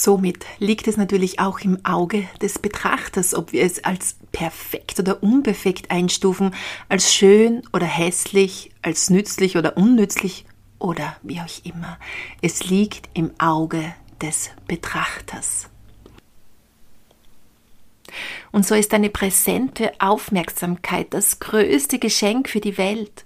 Somit 0.06 0.46
liegt 0.60 0.88
es 0.88 0.98
natürlich 0.98 1.40
auch 1.40 1.62
im 1.62 1.84
Auge 1.84 2.28
des 2.40 2.60
Betrachters, 2.60 3.34
ob 3.34 3.54
wir 3.54 3.64
es 3.64 3.84
als 3.84 4.18
perfekt 4.32 5.00
oder 5.00 5.24
unperfekt 5.24 5.90
einstufen, 5.90 6.54
als 6.90 7.12
schön 7.12 7.64
oder 7.74 7.88
hässlich, 7.88 8.70
als 8.84 9.10
nützlich 9.10 9.58
oder 9.58 9.78
unnützlich 9.78 10.46
oder 10.78 11.16
wie 11.24 11.40
auch 11.40 11.66
immer. 11.66 11.98
Es 12.44 12.66
liegt 12.66 13.10
im 13.16 13.32
Auge 13.40 13.96
des 14.22 14.52
Betrachters. 14.68 15.70
Und 18.52 18.64
so 18.68 18.76
ist 18.76 18.94
eine 18.94 19.10
präsente 19.10 19.92
Aufmerksamkeit 19.98 21.16
das 21.16 21.40
größte 21.40 21.98
Geschenk 21.98 22.48
für 22.48 22.62
die 22.62 22.78
Welt. 22.78 23.26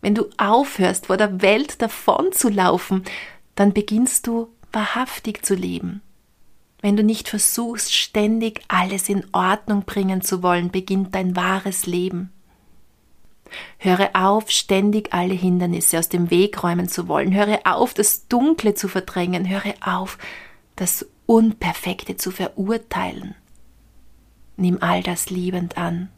Wenn 0.00 0.14
du 0.14 0.30
aufhörst, 0.38 1.08
vor 1.08 1.18
der 1.18 1.42
Welt 1.42 1.82
davonzulaufen, 1.82 3.04
dann 3.54 3.74
beginnst 3.74 4.26
du 4.26 4.48
wahrhaftig 4.72 5.44
zu 5.44 5.54
leben. 5.54 6.00
Wenn 6.80 6.96
du 6.96 7.02
nicht 7.02 7.28
versuchst, 7.28 7.94
ständig 7.94 8.62
alles 8.68 9.08
in 9.08 9.24
Ordnung 9.32 9.84
bringen 9.84 10.22
zu 10.22 10.42
wollen, 10.42 10.70
beginnt 10.70 11.14
dein 11.14 11.34
wahres 11.34 11.86
Leben. 11.86 12.32
Höre 13.78 14.10
auf, 14.14 14.50
ständig 14.50 15.12
alle 15.12 15.34
Hindernisse 15.34 15.98
aus 15.98 16.08
dem 16.08 16.30
Weg 16.30 16.62
räumen 16.62 16.88
zu 16.88 17.08
wollen. 17.08 17.34
Höre 17.34 17.60
auf, 17.64 17.94
das 17.94 18.28
Dunkle 18.28 18.74
zu 18.74 18.88
verdrängen. 18.88 19.48
Höre 19.48 19.74
auf, 19.80 20.18
das 20.74 21.06
Unperfekte 21.26 22.16
zu 22.16 22.30
verurteilen. 22.30 23.34
Nimm 24.56 24.82
all 24.82 25.02
das 25.02 25.30
liebend 25.30 25.78
an. 25.78 26.10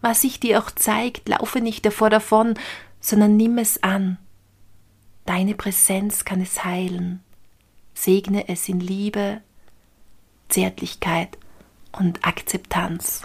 Was 0.00 0.22
sich 0.22 0.40
dir 0.40 0.62
auch 0.62 0.70
zeigt, 0.70 1.28
laufe 1.28 1.60
nicht 1.60 1.84
davor 1.84 2.08
davon, 2.08 2.54
sondern 3.00 3.36
nimm 3.36 3.58
es 3.58 3.82
an. 3.82 4.18
Deine 5.26 5.54
Präsenz 5.54 6.24
kann 6.24 6.40
es 6.40 6.64
heilen 6.64 7.22
segne 7.98 8.48
es 8.48 8.68
in 8.68 8.80
Liebe, 8.80 9.42
Zärtlichkeit 10.48 11.38
und 11.92 12.24
Akzeptanz. 12.26 13.22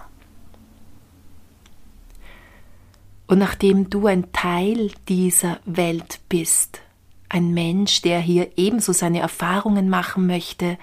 Und 3.27 3.39
nachdem 3.39 3.89
du 3.89 4.07
ein 4.07 4.31
Teil 4.31 4.91
dieser 5.07 5.59
Welt 5.65 6.19
bist, 6.29 6.81
ein 7.29 7.53
Mensch, 7.53 8.01
der 8.01 8.19
hier 8.19 8.51
ebenso 8.57 8.93
seine 8.93 9.19
Erfahrungen 9.19 9.89
machen 9.89 10.27
möchte, 10.27 10.77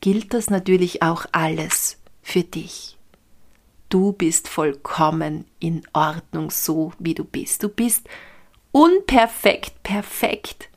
gilt 0.00 0.34
das 0.34 0.50
natürlich 0.50 1.02
auch 1.02 1.26
alles 1.32 1.98
für 2.22 2.42
dich. 2.42 2.98
Du 3.90 4.12
bist 4.12 4.48
vollkommen 4.48 5.44
in 5.60 5.82
Ordnung 5.92 6.50
so, 6.50 6.92
wie 6.98 7.14
du 7.14 7.24
bist. 7.24 7.62
Du 7.62 7.68
bist 7.68 8.08
unperfekt 8.72 9.82
perfekt. 9.84 10.68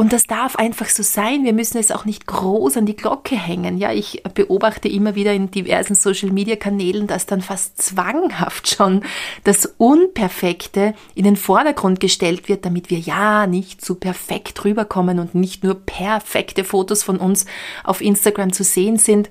Und 0.00 0.12
das 0.12 0.28
darf 0.28 0.54
einfach 0.54 0.88
so 0.88 1.02
sein. 1.02 1.42
Wir 1.42 1.52
müssen 1.52 1.76
es 1.76 1.90
auch 1.90 2.04
nicht 2.04 2.28
groß 2.28 2.76
an 2.76 2.86
die 2.86 2.94
Glocke 2.94 3.34
hängen. 3.34 3.78
Ja, 3.78 3.92
ich 3.92 4.22
beobachte 4.32 4.86
immer 4.86 5.16
wieder 5.16 5.34
in 5.34 5.50
diversen 5.50 5.96
Social 5.96 6.30
Media 6.30 6.54
Kanälen, 6.54 7.08
dass 7.08 7.26
dann 7.26 7.40
fast 7.40 7.82
zwanghaft 7.82 8.68
schon 8.68 9.02
das 9.42 9.66
Unperfekte 9.76 10.94
in 11.16 11.24
den 11.24 11.34
Vordergrund 11.34 11.98
gestellt 11.98 12.48
wird, 12.48 12.64
damit 12.64 12.90
wir 12.90 13.00
ja 13.00 13.48
nicht 13.48 13.84
zu 13.84 13.96
perfekt 13.96 14.64
rüberkommen 14.64 15.18
und 15.18 15.34
nicht 15.34 15.64
nur 15.64 15.74
perfekte 15.74 16.62
Fotos 16.62 17.02
von 17.02 17.16
uns 17.16 17.44
auf 17.82 18.00
Instagram 18.00 18.52
zu 18.52 18.62
sehen 18.62 18.98
sind. 18.98 19.30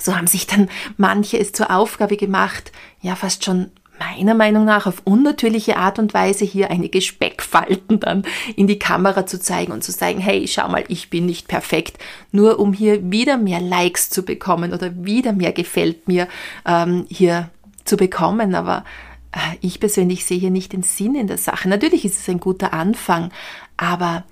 So 0.00 0.16
haben 0.16 0.26
sich 0.26 0.48
dann 0.48 0.68
manche 0.96 1.38
es 1.38 1.52
zur 1.52 1.70
Aufgabe 1.70 2.16
gemacht, 2.16 2.72
ja 3.02 3.14
fast 3.14 3.44
schon 3.44 3.70
meiner 3.98 4.34
Meinung 4.34 4.64
nach 4.64 4.86
auf 4.86 5.02
unnatürliche 5.04 5.76
Art 5.76 5.98
und 5.98 6.14
Weise 6.14 6.44
hier 6.44 6.70
einige 6.70 7.00
Speckfalten 7.00 8.00
dann 8.00 8.24
in 8.56 8.66
die 8.66 8.78
Kamera 8.78 9.26
zu 9.26 9.40
zeigen 9.40 9.72
und 9.72 9.84
zu 9.84 9.92
sagen, 9.92 10.18
hey, 10.20 10.46
schau 10.48 10.68
mal, 10.68 10.84
ich 10.88 11.10
bin 11.10 11.26
nicht 11.26 11.48
perfekt, 11.48 11.98
nur 12.32 12.58
um 12.58 12.72
hier 12.72 13.10
wieder 13.10 13.36
mehr 13.36 13.60
Likes 13.60 14.10
zu 14.10 14.24
bekommen 14.24 14.72
oder 14.72 14.92
wieder 15.04 15.32
mehr 15.32 15.52
gefällt 15.52 16.08
mir 16.08 16.28
ähm, 16.64 17.06
hier 17.08 17.50
zu 17.84 17.96
bekommen. 17.96 18.54
Aber 18.54 18.84
äh, 19.32 19.38
ich 19.60 19.80
persönlich 19.80 20.24
sehe 20.24 20.38
hier 20.38 20.50
nicht 20.50 20.72
den 20.72 20.82
Sinn 20.82 21.14
in 21.14 21.26
der 21.26 21.38
Sache. 21.38 21.68
Natürlich 21.68 22.04
ist 22.04 22.18
es 22.18 22.28
ein 22.28 22.40
guter 22.40 22.72
Anfang, 22.72 23.30
aber 23.76 24.24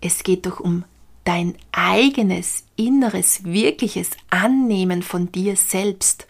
es 0.00 0.22
geht 0.22 0.46
doch 0.46 0.60
um 0.60 0.84
dein 1.24 1.54
eigenes, 1.70 2.64
inneres, 2.76 3.44
wirkliches 3.44 4.10
Annehmen 4.30 5.02
von 5.02 5.30
dir 5.30 5.56
selbst. 5.56 6.26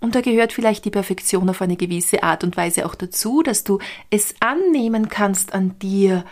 Und 0.00 0.14
da 0.14 0.22
gehört 0.22 0.52
vielleicht 0.52 0.84
die 0.86 0.90
Perfektion 0.90 1.48
auf 1.50 1.60
eine 1.60 1.76
gewisse 1.76 2.22
Art 2.22 2.42
und 2.42 2.56
Weise 2.56 2.86
auch 2.86 2.94
dazu, 2.94 3.42
dass 3.42 3.64
du 3.64 3.78
es 4.08 4.34
annehmen 4.40 5.08
kannst 5.08 5.52
an 5.52 5.78
dir, 5.78 6.24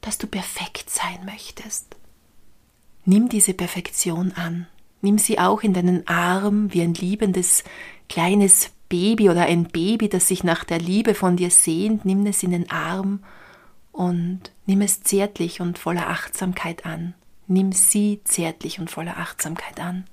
dass 0.00 0.18
du 0.18 0.26
perfekt 0.26 0.88
sein 0.88 1.24
möchtest. 1.24 1.96
Nimm 3.04 3.28
diese 3.28 3.52
Perfektion 3.52 4.32
an. 4.32 4.66
Nimm 5.02 5.18
sie 5.18 5.38
auch 5.38 5.62
in 5.62 5.74
deinen 5.74 6.08
Arm 6.08 6.72
wie 6.72 6.80
ein 6.80 6.94
liebendes 6.94 7.62
kleines 8.08 8.70
Baby 8.88 9.28
oder 9.28 9.42
ein 9.42 9.64
Baby, 9.64 10.08
das 10.08 10.28
sich 10.28 10.44
nach 10.44 10.64
der 10.64 10.78
Liebe 10.78 11.14
von 11.14 11.36
dir 11.36 11.50
sehnt. 11.50 12.06
Nimm 12.06 12.24
es 12.24 12.42
in 12.42 12.52
den 12.52 12.70
Arm 12.70 13.22
und 13.92 14.40
nimm 14.64 14.80
es 14.80 15.02
zärtlich 15.02 15.60
und 15.60 15.78
voller 15.78 16.08
Achtsamkeit 16.08 16.86
an. 16.86 17.12
Nimm 17.46 17.72
sie 17.72 18.20
zärtlich 18.24 18.80
und 18.80 18.90
voller 18.90 19.18
Achtsamkeit 19.18 19.78
an. 19.78 20.04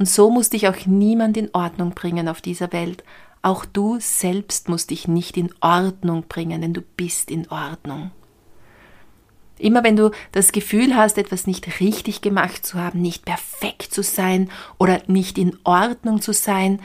Und 0.00 0.06
so 0.06 0.30
muss 0.30 0.48
dich 0.48 0.66
auch 0.66 0.86
niemand 0.86 1.36
in 1.36 1.50
Ordnung 1.52 1.90
bringen 1.90 2.26
auf 2.26 2.40
dieser 2.40 2.72
Welt. 2.72 3.04
Auch 3.42 3.66
du 3.66 3.98
selbst 4.00 4.70
musst 4.70 4.88
dich 4.88 5.06
nicht 5.06 5.36
in 5.36 5.52
Ordnung 5.60 6.24
bringen, 6.26 6.62
denn 6.62 6.72
du 6.72 6.80
bist 6.80 7.30
in 7.30 7.46
Ordnung. 7.50 8.10
Immer 9.58 9.84
wenn 9.84 9.96
du 9.96 10.10
das 10.32 10.52
Gefühl 10.52 10.96
hast, 10.96 11.18
etwas 11.18 11.46
nicht 11.46 11.80
richtig 11.80 12.22
gemacht 12.22 12.64
zu 12.64 12.78
haben, 12.78 13.02
nicht 13.02 13.26
perfekt 13.26 13.92
zu 13.92 14.02
sein 14.02 14.50
oder 14.78 15.02
nicht 15.06 15.36
in 15.36 15.58
Ordnung 15.64 16.22
zu 16.22 16.32
sein, 16.32 16.80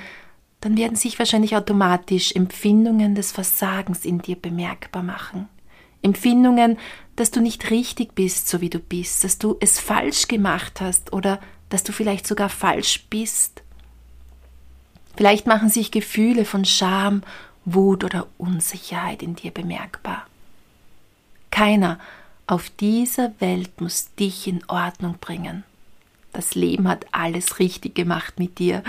dann 0.59 0.75
werden 0.75 0.97
sich 0.97 1.17
wahrscheinlich 1.17 1.55
automatisch 1.55 2.33
Empfindungen 2.33 3.15
des 3.15 3.31
Versagens 3.31 4.03
in 4.03 4.19
dir 4.19 4.35
bemerkbar 4.35 5.03
machen. 5.03 5.47
Empfindungen, 6.01 6.77
dass 7.15 7.31
du 7.31 7.39
nicht 7.39 7.71
richtig 7.71 8.13
bist, 8.13 8.49
so 8.49 8.59
wie 8.59 8.69
du 8.69 8.79
bist, 8.79 9.23
dass 9.23 9.37
du 9.37 9.55
es 9.61 9.79
falsch 9.79 10.27
gemacht 10.27 10.81
hast 10.81 11.13
oder 11.13 11.39
dass 11.69 11.83
du 11.83 11.91
vielleicht 11.91 12.27
sogar 12.27 12.49
falsch 12.49 13.05
bist. 13.09 13.63
Vielleicht 15.15 15.47
machen 15.47 15.69
sich 15.69 15.91
Gefühle 15.91 16.45
von 16.45 16.65
Scham, 16.65 17.23
Wut 17.63 18.03
oder 18.03 18.27
Unsicherheit 18.37 19.23
in 19.23 19.35
dir 19.35 19.51
bemerkbar. 19.51 20.27
Keiner 21.51 21.99
auf 22.47 22.69
dieser 22.69 23.33
Welt 23.39 23.81
muss 23.81 24.13
dich 24.15 24.47
in 24.47 24.63
Ordnung 24.67 25.17
bringen. 25.19 25.63
Das 26.31 26.53
Leben 26.53 26.87
hat 26.87 27.05
alles 27.11 27.59
richtig 27.59 27.95
gemacht 27.95 28.39
mit 28.39 28.59
dir. 28.59 28.83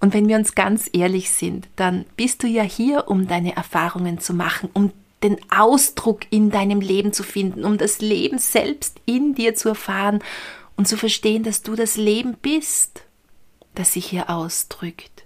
Und 0.00 0.14
wenn 0.14 0.28
wir 0.28 0.36
uns 0.36 0.54
ganz 0.54 0.88
ehrlich 0.92 1.30
sind, 1.30 1.68
dann 1.76 2.04
bist 2.16 2.42
du 2.42 2.46
ja 2.46 2.62
hier, 2.62 3.08
um 3.08 3.26
deine 3.26 3.56
Erfahrungen 3.56 4.20
zu 4.20 4.32
machen, 4.32 4.70
um 4.72 4.92
den 5.24 5.36
Ausdruck 5.50 6.20
in 6.30 6.50
deinem 6.50 6.80
Leben 6.80 7.12
zu 7.12 7.24
finden, 7.24 7.64
um 7.64 7.76
das 7.76 8.00
Leben 8.00 8.38
selbst 8.38 9.00
in 9.04 9.34
dir 9.34 9.56
zu 9.56 9.70
erfahren 9.70 10.20
und 10.78 10.86
zu 10.86 10.96
verstehen, 10.96 11.42
dass 11.42 11.62
du 11.62 11.74
das 11.74 11.96
Leben 11.96 12.36
bist, 12.40 13.02
das 13.74 13.92
sich 13.92 14.06
hier 14.06 14.30
ausdrückt. 14.30 15.24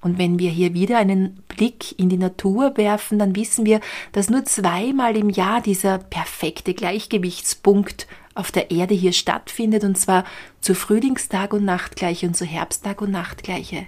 Und 0.00 0.18
wenn 0.18 0.38
wir 0.38 0.50
hier 0.50 0.72
wieder 0.72 0.98
einen 0.98 1.44
Blick 1.46 1.96
in 1.98 2.08
die 2.08 2.16
Natur 2.16 2.76
werfen, 2.76 3.18
dann 3.18 3.36
wissen 3.36 3.66
wir, 3.66 3.80
dass 4.12 4.30
nur 4.30 4.44
zweimal 4.46 5.16
im 5.16 5.28
Jahr 5.28 5.60
dieser 5.60 5.98
perfekte 5.98 6.72
Gleichgewichtspunkt 6.72 8.08
auf 8.34 8.50
der 8.50 8.70
Erde 8.70 8.94
hier 8.94 9.12
stattfindet, 9.12 9.84
und 9.84 9.96
zwar 9.96 10.24
zur 10.62 10.74
Frühlingstag 10.74 11.52
und 11.52 11.66
Nachtgleiche 11.66 12.26
und 12.26 12.34
zur 12.34 12.46
Herbsttag 12.46 13.02
und 13.02 13.10
Nachtgleiche. 13.10 13.86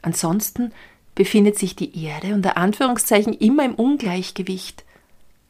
Ansonsten 0.00 0.72
befindet 1.16 1.58
sich 1.58 1.74
die 1.74 2.04
Erde 2.04 2.34
unter 2.34 2.56
Anführungszeichen 2.56 3.32
immer 3.34 3.64
im 3.64 3.74
Ungleichgewicht. 3.74 4.84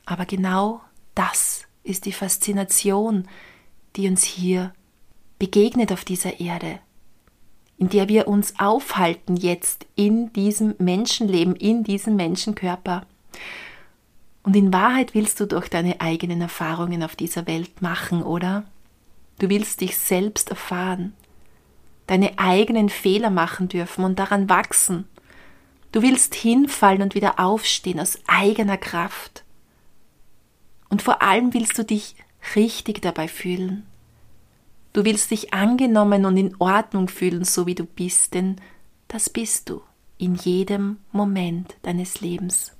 Aber 0.07 0.25
genau 0.25 0.81
das 1.15 1.67
ist 1.83 2.07
die 2.07 2.13
Faszination, 2.13 3.29
die 3.97 4.09
uns 4.09 4.25
hier 4.25 4.73
begegnet 5.39 5.93
auf 5.93 6.05
dieser 6.05 6.41
Erde, 6.41 6.79
in 7.79 7.89
der 7.89 8.09
wir 8.09 8.29
uns 8.29 8.55
aufhalten 8.59 9.37
jetzt 9.37 9.87
in 9.95 10.33
diesem 10.33 10.75
Menschenleben, 10.79 11.57
in 11.57 11.85
diesem 11.85 12.17
Menschenkörper. 12.17 13.07
Und 14.43 14.55
in 14.57 14.73
Wahrheit 14.73 15.15
willst 15.15 15.41
du 15.41 15.47
doch 15.47 15.69
deine 15.69 16.01
eigenen 16.01 16.41
Erfahrungen 16.41 17.03
auf 17.03 17.17
dieser 17.17 17.47
Welt 17.47 17.83
machen, 17.83 18.23
oder? 18.23 18.65
Du 19.39 19.49
willst 19.49 19.81
dich 19.81 19.97
selbst 19.97 20.51
erfahren, 20.51 21.15
deine 22.07 22.39
eigenen 22.39 22.89
Fehler 22.89 23.31
machen 23.31 23.69
dürfen 23.69 24.05
und 24.05 24.19
daran 24.19 24.49
wachsen. 24.49 25.09
Du 25.93 26.03
willst 26.03 26.35
hinfallen 26.35 27.03
und 27.03 27.15
wieder 27.15 27.39
aufstehen 27.39 28.01
aus 28.01 28.19
eigener 28.27 28.77
Kraft. 28.77 29.45
Und 30.89 31.03
vor 31.03 31.23
allem 31.23 31.55
willst 31.55 31.79
du 31.79 31.85
dich 31.85 32.15
richtig 32.57 33.03
dabei 33.03 33.29
fühlen. 33.29 33.87
Du 34.93 35.05
willst 35.05 35.31
dich 35.31 35.53
angenommen 35.53 36.25
und 36.25 36.37
in 36.37 36.55
Ordnung 36.59 37.09
fühlen, 37.09 37.45
so 37.45 37.67
wie 37.67 37.75
du 37.75 37.85
bist, 37.85 38.35
denn 38.35 38.57
das 39.09 39.29
bist 39.29 39.69
du 39.69 39.83
in 40.19 40.37
jedem 40.37 40.99
Moment 41.13 41.75
deines 41.83 42.21
Lebens. 42.21 42.73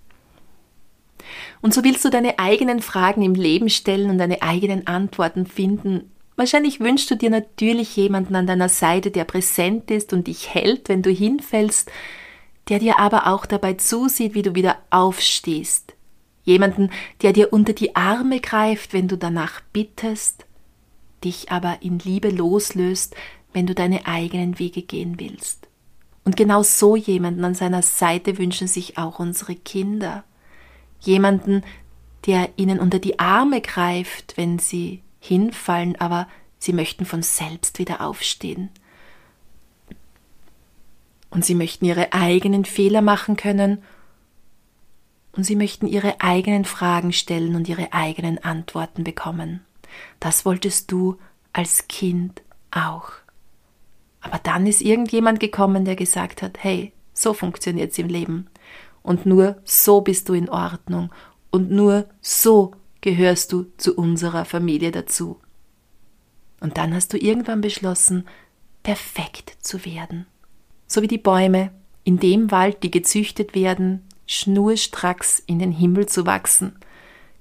Und 1.61 1.75
so 1.75 1.83
willst 1.85 2.05
du 2.05 2.11
deine 2.11 2.39
eigenen 2.39 2.83
Fragen 2.83 3.23
im 3.23 3.35
Leben 3.35 3.69
stellen 3.69 4.11
und 4.11 4.19
deine 4.19 4.43
eigenen 4.43 4.87
Antworten 4.87 5.47
finden. 5.47 6.11
Wahrscheinlich 6.37 6.81
wünschst 6.81 7.11
du 7.11 7.17
dir 7.17 7.31
natürlich 7.31 7.97
jemanden 7.97 8.35
an 8.37 8.47
deiner 8.47 8.69
Seite, 8.69 9.11
der 9.11 9.25
präsent 9.25 9.91
ist 9.91 10.13
und 10.13 10.27
dich 10.27 10.53
hält, 10.53 10.89
wenn 10.89 11.03
du 11.03 11.11
hinfällst, 11.11 11.91
der 12.69 12.79
dir 12.79 12.99
aber 12.99 13.27
auch 13.29 13.47
dabei 13.47 13.75
zusieht, 13.75 14.35
wie 14.35 14.43
du 14.43 14.55
wieder 14.55 14.79
aufstehst, 14.91 15.95
jemanden, 16.45 16.91
der 17.23 17.33
dir 17.33 17.53
unter 17.53 17.73
die 17.73 17.97
Arme 17.97 18.41
greift, 18.41 18.93
wenn 18.93 19.09
du 19.09 19.17
danach 19.17 19.61
bittest, 19.73 20.47
dich 21.25 21.51
aber 21.51 21.79
in 21.81 21.99
Liebe 21.99 22.31
loslöst, 22.31 23.17
wenn 23.53 23.67
du 23.67 23.75
deine 23.75 24.07
eigenen 24.07 24.59
Wege 24.59 24.83
gehen 24.83 25.19
willst. 25.19 25.69
Und 26.25 26.37
genau 26.37 26.63
so 26.63 26.97
jemanden 26.97 27.45
an 27.45 27.55
seiner 27.55 27.83
Seite 27.83 28.39
wünschen 28.39 28.67
sich 28.67 28.99
auch 28.99 29.19
unsere 29.19 29.55
Kinder. 29.55 30.25
Jemanden, 31.01 31.63
der 32.27 32.51
ihnen 32.57 32.79
unter 32.79 32.99
die 32.99 33.19
Arme 33.19 33.61
greift, 33.61 34.37
wenn 34.37 34.59
sie 34.59 35.03
hinfallen, 35.21 35.97
aber 35.97 36.29
sie 36.59 36.73
möchten 36.73 37.05
von 37.05 37.23
selbst 37.23 37.79
wieder 37.79 38.01
aufstehen. 38.01 38.71
Und 41.31 41.45
sie 41.45 41.55
möchten 41.55 41.85
ihre 41.85 42.13
eigenen 42.13 42.65
Fehler 42.65 43.03
machen 43.03 43.37
können 43.37 43.83
und 45.37 45.45
sie 45.45 45.57
möchten 45.57 45.87
ihre 45.87 46.21
eigenen 46.21 46.65
Fragen 46.65 47.13
stellen 47.13 47.55
und 47.57 47.69
ihre 47.69 47.93
eigenen 47.93 48.39
Antworten 48.43 49.05
bekommen. 49.05 49.61
Das 50.21 50.45
wolltest 50.45 50.91
du 50.93 51.19
als 51.53 51.89
Kind 51.89 52.43
auch. 52.71 53.11
Aber 54.21 54.39
dann 54.39 54.67
ist 54.67 54.81
irgendjemand 54.81 55.41
gekommen, 55.41 55.85
der 55.85 55.97
gesagt 55.97 56.43
hat, 56.43 56.63
hey, 56.63 56.93
so 57.13 57.35
funktioniert's 57.35 57.99
im 57.99 58.09
Leben. 58.09 58.49
Und 59.03 59.27
nur 59.27 59.57
so 59.65 60.01
bist 60.01 60.29
du 60.29 60.35
in 60.35 60.49
Ordnung. 60.49 61.13
Und 61.51 61.71
nur 61.71 62.07
so 62.21 62.73
gehörst 63.01 63.53
du 63.53 63.67
zu 63.77 63.95
unserer 63.95 64.45
Familie 64.45 64.91
dazu. 64.91 65.39
Und 66.61 66.79
dann 66.79 66.95
hast 66.95 67.13
du 67.13 67.19
irgendwann 67.19 67.61
beschlossen, 67.61 68.27
perfekt 68.83 69.57
zu 69.61 69.85
werden. 69.85 70.27
So 70.87 71.03
wie 71.03 71.09
die 71.09 71.19
Bäume 71.19 71.71
in 72.05 72.19
dem 72.19 72.51
Wald, 72.51 72.83
die 72.83 72.91
gezüchtet 72.91 73.55
werden, 73.55 74.03
schnurstracks 74.27 75.43
in 75.47 75.59
den 75.59 75.73
Himmel 75.73 76.07
zu 76.07 76.27
wachsen, 76.27 76.77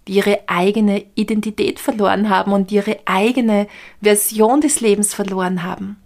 die 0.07 0.13
ihre 0.13 0.41
eigene 0.47 1.05
Identität 1.15 1.79
verloren 1.79 2.29
haben 2.29 2.51
und 2.51 2.71
ihre 2.71 2.99
eigene 3.05 3.67
Version 4.01 4.61
des 4.61 4.81
Lebens 4.81 5.13
verloren 5.13 5.63
haben. 5.63 5.97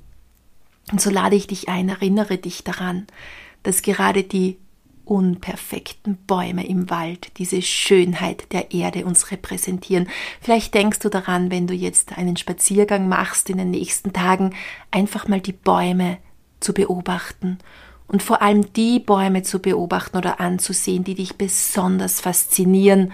Und 0.92 1.02
so 1.02 1.10
lade 1.10 1.36
ich 1.36 1.48
dich 1.48 1.68
ein, 1.68 1.90
erinnere 1.90 2.38
dich 2.38 2.64
daran, 2.64 3.08
dass 3.64 3.82
gerade 3.82 4.24
die 4.24 4.58
unperfekten 5.04 6.18
Bäume 6.28 6.68
im 6.68 6.90
Wald, 6.90 7.32
diese 7.38 7.62
Schönheit 7.62 8.52
der 8.52 8.72
Erde 8.74 9.06
uns 9.06 9.32
repräsentieren. 9.32 10.10
Vielleicht 10.42 10.74
denkst 10.74 11.00
du 11.00 11.10
daran, 11.10 11.50
wenn 11.50 11.66
du 11.66 11.74
jetzt 11.74 12.18
einen 12.18 12.36
Spaziergang 12.36 13.08
machst 13.08 13.50
in 13.50 13.58
den 13.58 13.72
nächsten 13.72 14.12
Tagen, 14.12 14.54
einfach 14.92 15.28
mal 15.28 15.40
die 15.40 15.54
Bäume 15.54 16.18
zu 16.60 16.74
beobachten 16.74 17.58
und 18.08 18.24
vor 18.24 18.42
allem 18.42 18.72
die 18.74 19.00
Bäume 19.00 19.44
zu 19.44 19.60
beobachten 19.60 20.18
oder 20.18 20.40
anzusehen, 20.40 21.04
die 21.04 21.16
dich 21.16 21.36
besonders 21.36 22.22
faszinieren. 22.22 23.12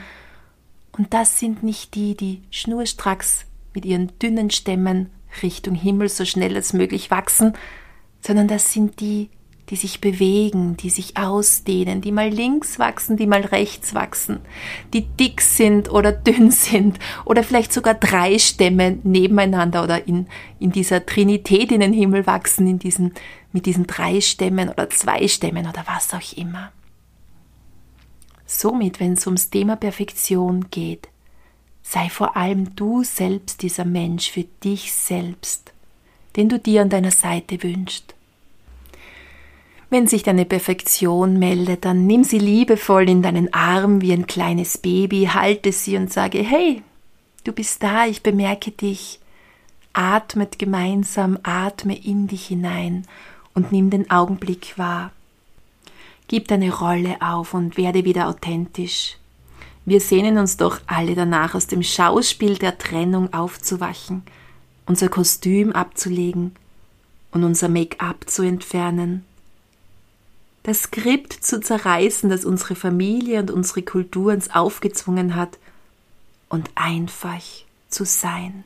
Und 0.92 1.14
das 1.14 1.40
sind 1.40 1.64
nicht 1.64 1.96
die, 1.96 2.16
die 2.16 2.44
schnurstracks 2.52 3.46
mit 3.74 3.86
ihren 3.86 4.12
dünnen 4.20 4.52
Stämmen 4.52 5.10
Richtung 5.42 5.74
Himmel 5.74 6.10
so 6.10 6.26
schnell 6.26 6.56
als 6.56 6.74
möglich 6.74 7.10
wachsen, 7.10 7.54
sondern 8.22 8.48
das 8.48 8.72
sind 8.72 9.00
die, 9.00 9.30
die 9.70 9.76
sich 9.76 10.02
bewegen, 10.02 10.78
die 10.78 10.90
sich 10.90 11.18
ausdehnen, 11.18 12.02
die 12.02 12.12
mal 12.12 12.30
links 12.30 12.80
wachsen, 12.80 13.18
die 13.18 13.28
mal 13.28 13.42
rechts 13.42 13.96
wachsen, 13.96 14.40
die 14.94 15.02
dick 15.02 15.42
sind 15.42 15.90
oder 15.90 16.12
dünn 16.12 16.52
sind 16.52 17.00
oder 17.26 17.44
vielleicht 17.44 17.72
sogar 17.72 17.94
drei 17.96 18.38
Stämme 18.40 19.00
nebeneinander 19.04 19.84
oder 19.84 20.08
in, 20.08 20.28
in 20.60 20.72
dieser 20.72 21.06
Trinität 21.06 21.72
in 21.72 21.80
den 21.80 21.94
Himmel 21.94 22.28
wachsen, 22.28 22.68
in 22.68 22.78
diesen, 22.78 23.14
mit 23.54 23.66
diesen 23.66 23.88
drei 23.88 24.20
Stämmen 24.20 24.70
oder 24.70 24.90
zwei 24.90 25.28
Stämmen 25.28 25.68
oder 25.68 25.86
was 25.88 26.14
auch 26.14 26.38
immer. 26.38 26.72
Somit, 28.46 29.00
wenn 29.00 29.14
es 29.14 29.26
ums 29.26 29.50
Thema 29.50 29.78
Perfektion 29.78 30.70
geht, 30.70 31.08
sei 31.82 32.10
vor 32.10 32.36
allem 32.36 32.76
du 32.76 33.04
selbst 33.04 33.62
dieser 33.62 33.86
Mensch 33.86 34.30
für 34.32 34.44
dich 34.64 34.92
selbst, 34.92 35.72
den 36.36 36.50
du 36.50 36.60
dir 36.60 36.82
an 36.82 36.90
deiner 36.90 37.12
Seite 37.12 37.64
wünschst 37.64 38.16
wenn 39.94 40.08
sich 40.08 40.24
deine 40.24 40.46
Perfektion 40.46 41.38
meldet, 41.38 41.86
dann 41.86 42.08
nimm 42.08 42.24
sie 42.24 42.40
liebevoll 42.40 43.08
in 43.08 43.22
deinen 43.22 43.54
Arm 43.54 44.02
wie 44.02 44.12
ein 44.12 44.26
kleines 44.26 44.80
Baby, 44.80 45.30
halte 45.32 45.72
sie 45.72 45.98
und 45.98 46.12
sage, 46.12 46.40
hey, 46.40 46.82
du 47.44 47.52
bist 47.52 47.84
da, 47.84 48.08
ich 48.08 48.24
bemerke 48.24 48.72
dich. 48.72 49.20
Atmet 49.94 50.58
gemeinsam, 50.58 51.38
atme 51.44 51.96
in 51.96 52.26
dich 52.26 52.48
hinein 52.48 53.06
und 53.54 53.72
nimm 53.72 53.90
den 53.90 54.10
Augenblick 54.10 54.78
wahr. 54.78 55.12
Gib 56.28 56.48
deine 56.48 56.74
Rolle 56.74 57.18
auf 57.22 57.54
und 57.54 57.78
werde 57.78 58.06
wieder 58.06 58.28
authentisch. 58.28 59.18
Wir 59.86 60.00
sehnen 60.00 60.38
uns 60.38 60.58
doch 60.58 60.80
alle 60.88 61.16
danach, 61.16 61.56
aus 61.56 61.68
dem 61.68 61.84
Schauspiel 61.84 62.58
der 62.58 62.78
Trennung 62.78 63.34
aufzuwachen, 63.34 64.24
unser 64.86 65.10
Kostüm 65.10 65.74
abzulegen 65.74 66.56
und 67.32 67.44
unser 67.44 67.68
Make-up 67.68 68.30
zu 68.30 68.44
entfernen 68.44 69.26
das 70.64 70.84
Skript 70.84 71.34
zu 71.34 71.60
zerreißen, 71.60 72.30
das 72.30 72.46
unsere 72.46 72.76
Familie 72.76 73.40
und 73.42 73.52
unsere 73.52 73.84
Kultur 73.84 74.34
uns 74.34 74.50
aufgezwungen 74.50 75.36
hat, 75.36 75.60
und 76.50 76.70
einfach 76.76 77.42
zu 77.90 78.06
sein. 78.06 78.64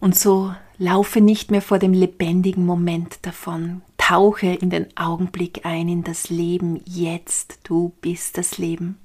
Und 0.00 0.16
so 0.16 0.54
laufe 0.78 1.20
nicht 1.20 1.50
mehr 1.50 1.62
vor 1.62 1.78
dem 1.78 1.92
lebendigen 1.92 2.66
Moment 2.66 3.24
davon, 3.24 3.82
tauche 3.98 4.48
in 4.48 4.70
den 4.70 4.96
Augenblick 4.96 5.64
ein, 5.64 5.88
in 5.88 6.02
das 6.02 6.30
Leben 6.30 6.80
jetzt, 6.86 7.60
du 7.64 7.92
bist 8.00 8.36
das 8.38 8.58
Leben. 8.58 8.98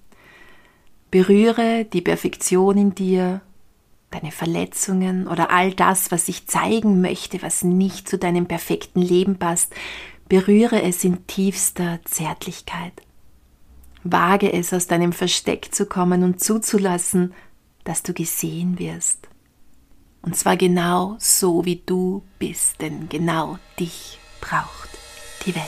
Berühre 1.11 1.85
die 1.85 2.01
Perfektion 2.01 2.77
in 2.77 2.95
dir, 2.95 3.41
deine 4.09 4.31
Verletzungen 4.31 5.27
oder 5.27 5.51
all 5.51 5.73
das, 5.73 6.11
was 6.11 6.25
sich 6.25 6.47
zeigen 6.47 7.01
möchte, 7.01 7.41
was 7.41 7.63
nicht 7.63 8.09
zu 8.09 8.17
deinem 8.17 8.47
perfekten 8.47 9.01
Leben 9.01 9.37
passt, 9.37 9.73
Berühre 10.29 10.81
es 10.81 11.03
in 11.05 11.25
tiefster 11.25 11.99
Zärtlichkeit. 12.03 12.91
Wage 14.03 14.51
es, 14.51 14.73
aus 14.73 14.87
deinem 14.87 15.13
Versteck 15.13 15.73
zu 15.73 15.85
kommen 15.85 16.23
und 16.23 16.41
zuzulassen, 16.41 17.33
dass 17.85 18.03
du 18.03 18.13
gesehen 18.13 18.77
wirst. 18.77 19.26
Und 20.27 20.35
zwar 20.35 20.57
genau 20.57 21.15
so, 21.19 21.63
wie 21.63 21.81
du 21.85 22.21
bist, 22.37 22.81
denn 22.81 23.07
genau 23.07 23.59
dich 23.79 24.19
braucht 24.41 24.89
die 25.45 25.55
Welt. 25.55 25.63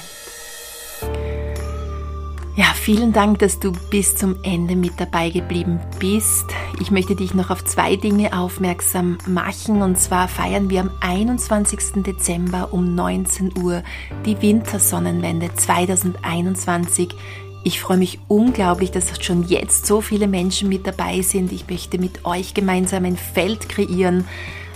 Ja, 2.58 2.66
vielen 2.76 3.14
Dank, 3.14 3.40
dass 3.40 3.62
du 3.62 3.72
bis 3.90 4.18
zum 4.18 4.36
Ende 4.44 4.76
mit 4.76 5.00
dabei 5.00 5.30
geblieben 5.30 5.80
bist. 6.00 6.48
Ich 6.82 6.92
möchte 6.92 7.16
dich 7.16 7.34
noch 7.34 7.52
auf 7.52 7.64
zwei 7.64 7.96
Dinge 7.96 8.38
aufmerksam 8.38 9.18
machen. 9.26 9.82
Und 9.82 9.98
zwar 9.98 10.28
feiern 10.28 10.70
wir 10.70 10.82
am 10.82 10.92
21. 11.00 12.04
Dezember 12.04 12.74
um 12.74 12.96
19 12.96 13.60
Uhr 13.64 13.82
die 14.26 14.42
Wintersonnenwende 14.42 15.56
2021. 15.56 17.16
Ich 17.64 17.82
freue 17.82 17.98
mich 17.98 18.20
unglaublich, 18.28 18.92
dass 18.92 19.24
schon 19.24 19.48
jetzt 19.48 19.86
so 19.86 20.00
viele 20.02 20.28
Menschen 20.28 20.70
mit 20.70 20.88
dabei 20.88 21.22
sind. 21.22 21.52
Ich 21.52 21.70
möchte 21.70 21.98
mit 21.98 22.26
euch 22.26 22.54
gemeinsam 22.54 23.06
ein 23.06 23.18
Feld 23.18 23.68
kreieren, 23.68 24.26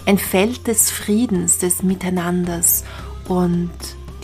ein 0.05 0.17
Feld 0.17 0.67
des 0.67 0.91
Friedens, 0.91 1.59
des 1.59 1.81
Miteinanders 1.81 2.83
und 3.29 3.71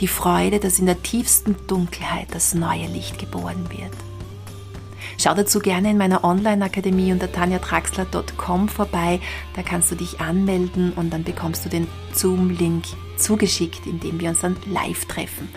die 0.01 0.07
Freude, 0.07 0.59
dass 0.59 0.79
in 0.79 0.85
der 0.85 1.01
tiefsten 1.01 1.55
Dunkelheit 1.67 2.27
das 2.31 2.53
neue 2.53 2.87
Licht 2.87 3.17
geboren 3.17 3.69
wird. 3.69 3.93
Schau 5.17 5.33
dazu 5.33 5.59
gerne 5.59 5.91
in 5.91 5.97
meiner 5.97 6.23
Online-Akademie 6.23 7.11
unter 7.11 7.31
tanjatraxler.com 7.31 8.69
vorbei. 8.69 9.19
Da 9.55 9.63
kannst 9.63 9.91
du 9.91 9.95
dich 9.95 10.21
anmelden 10.21 10.93
und 10.93 11.11
dann 11.11 11.23
bekommst 11.23 11.65
du 11.65 11.69
den 11.69 11.87
Zoom-Link 12.13 12.85
zugeschickt, 13.17 13.85
indem 13.85 14.19
wir 14.19 14.29
uns 14.29 14.41
dann 14.41 14.55
live 14.65 15.05
treffen. 15.05 15.49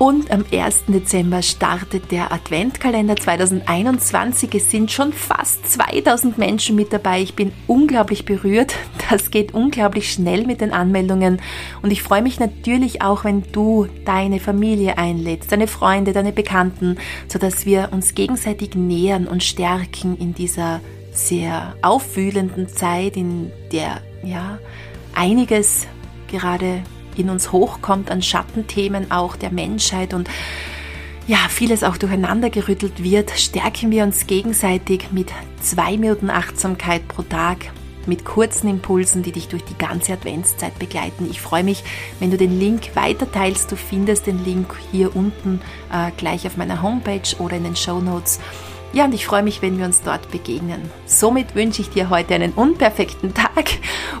Und 0.00 0.30
am 0.30 0.46
1. 0.50 0.84
Dezember 0.86 1.42
startet 1.42 2.10
der 2.10 2.32
Adventkalender 2.32 3.16
2021. 3.16 4.54
Es 4.54 4.70
sind 4.70 4.90
schon 4.90 5.12
fast 5.12 5.70
2000 5.70 6.38
Menschen 6.38 6.74
mit 6.74 6.90
dabei. 6.90 7.20
Ich 7.20 7.34
bin 7.34 7.52
unglaublich 7.66 8.24
berührt. 8.24 8.74
Das 9.10 9.30
geht 9.30 9.52
unglaublich 9.52 10.10
schnell 10.10 10.46
mit 10.46 10.62
den 10.62 10.72
Anmeldungen. 10.72 11.42
Und 11.82 11.90
ich 11.90 12.02
freue 12.02 12.22
mich 12.22 12.40
natürlich 12.40 13.02
auch, 13.02 13.24
wenn 13.24 13.42
du 13.52 13.88
deine 14.06 14.40
Familie 14.40 14.96
einlädst, 14.96 15.52
deine 15.52 15.66
Freunde, 15.66 16.14
deine 16.14 16.32
Bekannten, 16.32 16.96
sodass 17.28 17.66
wir 17.66 17.90
uns 17.92 18.14
gegenseitig 18.14 18.74
nähern 18.76 19.26
und 19.26 19.42
stärken 19.42 20.16
in 20.16 20.32
dieser 20.32 20.80
sehr 21.12 21.74
aufwühlenden 21.82 22.68
Zeit, 22.68 23.18
in 23.18 23.52
der 23.70 24.00
ja 24.24 24.58
einiges 25.14 25.86
gerade 26.30 26.84
in 27.16 27.30
uns 27.30 27.52
hochkommt 27.52 28.10
an 28.10 28.22
Schattenthemen 28.22 29.10
auch 29.10 29.36
der 29.36 29.50
Menschheit 29.50 30.14
und 30.14 30.28
ja, 31.26 31.38
vieles 31.48 31.84
auch 31.84 31.96
durcheinander 31.96 32.50
gerüttelt 32.50 33.04
wird, 33.04 33.30
stärken 33.30 33.90
wir 33.92 34.02
uns 34.02 34.26
gegenseitig 34.26 35.12
mit 35.12 35.30
zwei 35.60 35.96
Minuten 35.96 36.28
Achtsamkeit 36.28 37.06
pro 37.06 37.22
Tag, 37.22 37.70
mit 38.06 38.24
kurzen 38.24 38.68
Impulsen, 38.68 39.22
die 39.22 39.30
dich 39.30 39.46
durch 39.46 39.62
die 39.64 39.78
ganze 39.78 40.14
Adventszeit 40.14 40.76
begleiten. 40.78 41.28
Ich 41.30 41.40
freue 41.40 41.62
mich, 41.62 41.84
wenn 42.18 42.30
du 42.30 42.36
den 42.36 42.58
Link 42.58 42.96
weiter 42.96 43.30
teilst. 43.30 43.70
Du 43.70 43.76
findest 43.76 44.26
den 44.26 44.44
Link 44.44 44.74
hier 44.90 45.14
unten 45.14 45.60
äh, 45.92 46.10
gleich 46.16 46.46
auf 46.46 46.56
meiner 46.56 46.82
Homepage 46.82 47.36
oder 47.38 47.56
in 47.56 47.64
den 47.64 47.76
Show 47.76 48.00
Notes. 48.00 48.40
Ja, 48.92 49.04
und 49.04 49.14
ich 49.14 49.24
freue 49.24 49.44
mich, 49.44 49.62
wenn 49.62 49.78
wir 49.78 49.84
uns 49.84 50.02
dort 50.02 50.32
begegnen. 50.32 50.90
Somit 51.06 51.54
wünsche 51.54 51.82
ich 51.82 51.90
dir 51.90 52.10
heute 52.10 52.34
einen 52.34 52.52
unperfekten 52.52 53.34
Tag 53.34 53.70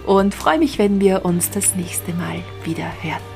und 0.06 0.34
freue 0.34 0.58
mich, 0.58 0.78
wenn 0.78 1.00
wir 1.00 1.24
uns 1.24 1.50
das 1.50 1.74
nächste 1.74 2.12
Mal 2.14 2.42
wieder 2.64 2.90
hören. 3.02 3.29